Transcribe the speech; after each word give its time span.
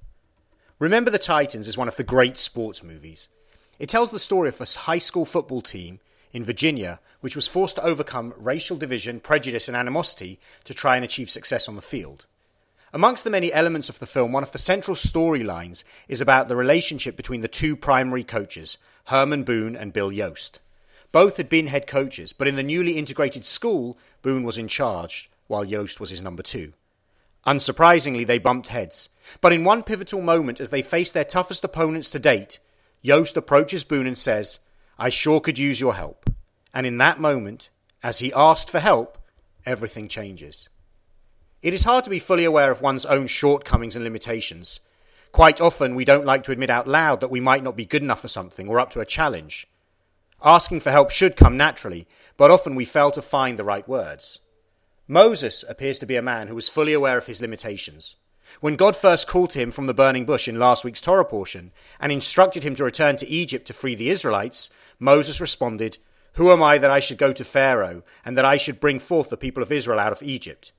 Remember 0.78 1.10
the 1.10 1.18
Titans 1.18 1.68
is 1.68 1.76
one 1.76 1.88
of 1.88 1.96
the 1.96 2.04
great 2.04 2.38
sports 2.38 2.84
movies. 2.84 3.30
It 3.84 3.90
tells 3.90 4.12
the 4.12 4.18
story 4.18 4.48
of 4.48 4.62
a 4.62 4.80
high 4.80 5.00
school 5.00 5.26
football 5.26 5.62
team 5.62 6.00
in 6.32 6.46
Virginia 6.46 7.02
which 7.20 7.36
was 7.36 7.50
forced 7.50 7.76
to 7.76 7.84
overcome 7.84 8.34
racial 8.38 8.78
division, 8.78 9.20
prejudice, 9.20 9.68
and 9.68 9.76
animosity 9.76 10.40
to 10.64 10.74
try 10.74 10.96
and 10.96 11.04
achieve 11.04 11.30
success 11.30 11.68
on 11.68 11.76
the 11.76 11.82
field. 11.82 12.26
Amongst 12.94 13.26
the 13.26 13.30
many 13.30 13.52
elements 13.52 13.90
of 13.90 14.00
the 14.00 14.06
film, 14.06 14.32
one 14.32 14.42
of 14.42 14.54
the 14.54 14.58
central 14.58 14.96
storylines 14.96 15.84
is 16.08 16.22
about 16.22 16.48
the 16.48 16.56
relationship 16.56 17.18
between 17.18 17.42
the 17.42 17.50
two 17.50 17.76
primary 17.76 18.24
coaches, 18.24 18.78
Herman 19.08 19.44
Boone 19.44 19.76
and 19.76 19.92
Bill 19.92 20.12
Yoast. 20.12 20.60
Both 21.12 21.36
had 21.36 21.50
been 21.50 21.68
head 21.68 21.86
coaches, 21.86 22.32
but 22.32 22.48
in 22.48 22.56
the 22.56 22.64
newly 22.64 22.98
integrated 22.98 23.44
school, 23.44 23.98
Boone 24.22 24.44
was 24.44 24.58
in 24.58 24.70
charge, 24.70 25.30
while 25.48 25.66
Yoast 25.66 26.00
was 26.00 26.10
his 26.10 26.22
number 26.22 26.42
two. 26.42 26.72
Unsurprisingly, 27.46 28.26
they 28.26 28.40
bumped 28.40 28.68
heads. 28.70 29.10
But 29.42 29.52
in 29.52 29.66
one 29.66 29.84
pivotal 29.84 30.22
moment, 30.22 30.62
as 30.62 30.70
they 30.70 30.82
faced 30.82 31.14
their 31.14 31.26
toughest 31.26 31.66
opponents 31.66 32.10
to 32.12 32.20
date, 32.20 32.60
Yoast 33.04 33.36
approaches 33.36 33.84
Boone 33.84 34.08
and 34.08 34.18
says, 34.18 34.60
I 34.98 35.10
sure 35.10 35.42
could 35.42 35.60
use 35.60 35.80
your 35.80 35.96
help. 35.96 36.30
And 36.74 36.88
in 36.88 36.98
that 37.00 37.20
moment, 37.20 37.70
as 38.02 38.20
he 38.20 38.34
asked 38.34 38.70
for 38.70 38.80
help, 38.80 39.18
everything 39.66 40.08
changes. 40.08 40.70
It 41.62 41.74
is 41.74 41.84
hard 41.84 42.04
to 42.06 42.10
be 42.10 42.20
fully 42.20 42.46
aware 42.46 42.72
of 42.72 42.82
one's 42.82 43.06
own 43.06 43.28
shortcomings 43.28 43.96
and 43.96 44.04
limitations. 44.04 44.80
Quite 45.32 45.62
often, 45.62 45.96
we 45.96 46.06
don't 46.06 46.26
like 46.26 46.44
to 46.44 46.52
admit 46.52 46.70
out 46.70 46.88
loud 46.88 47.22
that 47.22 47.32
we 47.32 47.40
might 47.40 47.64
not 47.64 47.76
be 47.76 47.86
good 47.86 48.04
enough 48.04 48.22
for 48.22 48.28
something 48.28 48.68
or 48.68 48.80
up 48.80 48.92
to 48.92 49.00
a 49.00 49.06
challenge. 49.06 49.68
Asking 50.44 50.80
for 50.80 50.92
help 50.92 51.10
should 51.10 51.38
come 51.38 51.58
naturally, 51.58 52.08
but 52.38 52.52
often 52.52 52.76
we 52.76 52.86
fail 52.86 53.12
to 53.12 53.22
find 53.22 53.58
the 53.58 53.64
right 53.64 53.88
words. 53.88 54.42
Moses 55.08 55.64
appears 55.68 56.00
to 56.00 56.06
be 56.06 56.16
a 56.16 56.22
man 56.22 56.48
who 56.48 56.56
was 56.56 56.70
fully 56.70 56.94
aware 56.94 57.18
of 57.18 57.28
his 57.28 57.42
limitations. 57.42 58.16
When 58.60 58.76
God 58.76 58.96
first 58.96 59.28
called 59.28 59.52
to 59.52 59.60
him 59.60 59.72
from 59.72 59.88
the 59.88 59.94
burning 59.94 60.26
bush 60.26 60.48
in 60.48 60.60
last 60.60 60.84
week's 60.84 61.02
Torah 61.02 61.26
portion 61.26 61.72
and 62.00 62.12
instructed 62.12 62.64
him 62.64 62.76
to 62.76 62.84
return 62.84 63.18
to 63.18 63.28
Egypt 63.28 63.68
to 63.68 63.74
free 63.74 63.96
the 63.96 64.10
Israelites, 64.10 64.70
Moses 65.00 65.42
responded, 65.42 65.98
Who 66.34 66.52
am 66.52 66.62
I 66.62 66.78
that 66.78 66.92
I 66.92 67.00
should 67.00 67.18
go 67.18 67.34
to 67.34 67.44
Pharaoh 67.44 68.04
and 68.26 68.38
that 68.38 68.46
I 68.46 68.58
should 68.58 68.80
bring 68.80 69.00
forth 69.00 69.30
the 69.30 69.38
people 69.38 69.64
of 69.64 69.72
Israel 69.72 70.00
out 70.00 70.12
of 70.12 70.24
Egypt? 70.24 70.72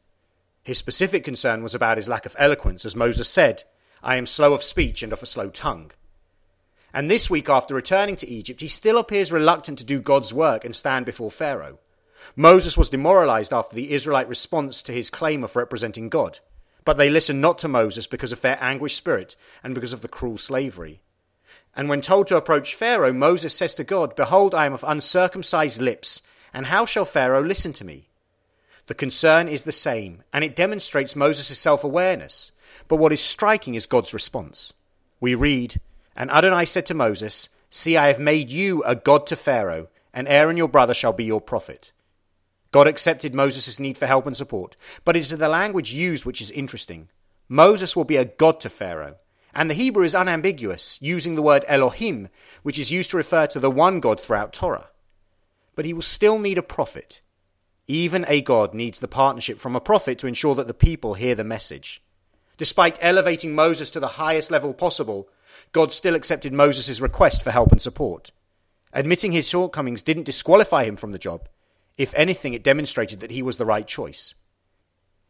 His 0.63 0.79
specific 0.79 1.25
concern 1.25 1.63
was 1.63 1.75
about 1.75 1.99
his 1.99 2.09
lack 2.09 2.27
of 2.27 2.37
eloquence, 2.39 2.85
as 2.85 2.97
Moses 2.97 3.29
said, 3.29 3.65
I 4.03 4.17
am 4.17 4.27
slow 4.27 4.55
of 4.55 4.63
speech 4.63 5.03
and 5.03 5.13
of 5.13 5.23
a 5.23 5.27
slow 5.27 5.51
tongue. 5.51 5.93
And 6.95 7.11
this 7.11 7.29
week, 7.29 7.49
after 7.49 7.75
returning 7.75 8.17
to 8.17 8.29
Egypt, 8.29 8.61
he 8.61 8.69
still 8.69 8.99
appears 8.99 9.33
reluctant 9.33 9.79
to 9.81 9.85
do 9.85 10.01
God's 10.01 10.33
work 10.33 10.65
and 10.65 10.75
stand 10.75 11.07
before 11.07 11.31
Pharaoh. 11.31 11.79
Moses 12.37 12.77
was 12.77 12.89
demoralized 12.89 13.53
after 13.53 13.75
the 13.75 13.93
Israelite 13.93 14.29
response 14.29 14.83
to 14.83 14.93
his 14.93 15.11
claim 15.11 15.45
of 15.45 15.57
representing 15.57 16.09
God. 16.09 16.39
But 16.85 16.99
they 16.99 17.11
listened 17.11 17.41
not 17.41 17.59
to 17.61 17.69
Moses 17.69 18.07
because 18.07 18.33
of 18.33 18.41
their 18.41 18.59
anguished 18.61 18.97
spirit 18.97 19.37
and 19.63 19.75
because 19.75 19.93
of 19.93 20.03
the 20.03 20.09
cruel 20.09 20.37
slavery. 20.39 21.01
And 21.77 21.89
when 21.89 22.03
told 22.03 22.29
to 22.29 22.37
approach 22.37 22.75
Pharaoh, 22.75 23.13
Moses 23.13 23.55
says 23.55 23.75
to 23.77 23.85
God, 23.85 24.15
Behold, 24.15 24.55
I 24.55 24.67
am 24.67 24.73
of 24.73 24.85
uncircumcised 24.87 25.81
lips, 25.81 26.23
and 26.53 26.67
how 26.67 26.85
shall 26.87 27.05
Pharaoh 27.05 27.43
listen 27.43 27.73
to 27.75 27.85
me? 27.85 28.09
The 28.87 28.95
concern 28.95 29.49
is 29.49 29.65
the 29.65 29.73
same, 29.73 30.23
and 30.33 30.45
it 30.45 30.55
demonstrates 30.55 31.17
Moses' 31.17 31.59
self 31.59 31.85
awareness. 31.85 32.53
But 32.87 32.97
what 32.97 33.13
is 33.13 33.21
striking 33.21 33.75
is 33.75 33.87
God's 33.87 34.13
response. 34.13 34.73
We 35.21 35.35
read, 35.35 35.81
And 36.15 36.31
Adonai 36.31 36.67
said 36.67 36.87
to 36.87 36.95
Moses, 36.95 37.49
See, 37.71 37.97
I 37.97 38.09
have 38.09 38.21
made 38.21 38.51
you 38.51 38.83
a 38.85 38.95
god 38.95 39.27
to 39.29 39.37
Pharaoh, 39.37 39.89
and 40.13 40.29
Aaron 40.29 40.57
your 40.57 40.69
brother 40.69 40.95
shall 40.95 41.13
be 41.13 41.25
your 41.25 41.41
prophet. 41.41 41.93
God 42.75 42.89
accepted 42.89 43.37
Moses' 43.37 43.79
need 43.79 43.97
for 43.97 44.07
help 44.07 44.27
and 44.27 44.37
support, 44.37 44.77
but 45.05 45.15
it 45.15 45.21
is 45.21 45.31
the 45.31 45.49
language 45.49 45.93
used 45.93 46.25
which 46.25 46.41
is 46.41 46.51
interesting. 46.51 47.09
Moses 47.49 47.95
will 47.95 48.03
be 48.03 48.17
a 48.17 48.25
god 48.25 48.59
to 48.63 48.69
Pharaoh, 48.69 49.15
and 49.55 49.71
the 49.71 49.75
Hebrew 49.75 50.03
is 50.05 50.17
unambiguous, 50.17 50.99
using 51.01 51.37
the 51.37 51.43
word 51.43 51.65
Elohim, 51.69 52.31
which 52.65 52.77
is 52.77 52.91
used 52.91 53.11
to 53.11 53.17
refer 53.17 53.47
to 53.47 53.61
the 53.61 53.71
one 53.71 54.01
God 54.01 54.19
throughout 54.19 54.53
Torah. 54.53 54.89
But 55.77 55.85
he 55.85 55.93
will 55.93 56.03
still 56.03 56.41
need 56.41 56.59
a 56.59 56.65
prophet. 56.65 57.21
Even 57.87 58.25
a 58.27 58.41
God 58.41 58.75
needs 58.75 58.99
the 58.99 59.07
partnership 59.07 59.61
from 59.61 59.77
a 59.77 59.81
prophet 59.81 60.19
to 60.19 60.27
ensure 60.27 60.57
that 60.57 60.67
the 60.67 60.75
people 60.75 61.15
hear 61.15 61.37
the 61.37 61.45
message. 61.45 62.03
Despite 62.57 62.99
elevating 63.01 63.55
Moses 63.55 63.89
to 63.91 64.01
the 64.01 64.19
highest 64.19 64.51
level 64.51 64.75
possible, 64.75 65.29
God 65.71 65.93
still 65.93 66.17
accepted 66.17 66.53
Moses' 66.53 67.01
request 67.01 67.45
for 67.45 67.53
help 67.53 67.71
and 67.71 67.81
support. 67.81 68.33
Admitting 68.93 69.31
his 69.31 69.49
shortcomings 69.49 70.03
didn't 70.03 70.25
disqualify 70.25 70.83
him 70.83 70.97
from 70.97 71.13
the 71.13 71.21
job. 71.21 71.49
If 71.97 72.13
anything, 72.15 72.55
it 72.55 72.65
demonstrated 72.65 73.21
that 73.21 73.31
he 73.31 73.43
was 73.43 73.57
the 73.57 73.65
right 73.65 73.87
choice. 73.87 74.35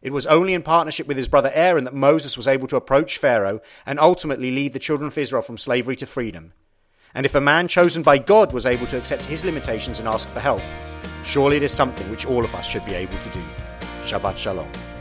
It 0.01 0.13
was 0.13 0.27
only 0.27 0.55
in 0.55 0.63
partnership 0.63 1.07
with 1.07 1.17
his 1.17 1.29
brother 1.29 1.51
Aaron 1.55 1.85
that 1.85 1.95
Moses 1.95 2.37
was 2.37 2.47
able 2.47 2.69
to 2.69 2.77
approach 2.77 3.19
Pharaoh 3.19 3.61
and 3.87 3.99
ultimately 3.99 4.51
lead 4.51 4.73
the 4.73 4.79
children 4.79 5.09
of 5.09 5.17
Israel 5.17 5.43
from 5.43 5.59
slavery 5.59 5.97
to 5.97 6.07
freedom. 6.07 6.53
And 7.15 7.25
if 7.25 7.35
a 7.35 7.41
man 7.41 7.69
chosen 7.69 8.03
by 8.03 8.19
God 8.19 8.53
was 8.53 8.67
able 8.67 8.87
to 8.89 8.99
accept 8.99 9.25
his 9.25 9.45
limitations 9.45 10.01
and 10.01 10.09
ask 10.09 10.29
for 10.29 10.41
help, 10.41 10.63
surely 11.25 11.57
it 11.57 11.63
is 11.63 11.73
something 11.73 12.11
which 12.11 12.27
all 12.27 12.45
of 12.45 12.55
us 12.55 12.67
should 12.67 12.85
be 12.85 12.95
able 12.95 13.19
to 13.19 13.29
do. 13.31 13.43
Shabbat 14.03 14.37
Shalom. 14.37 14.94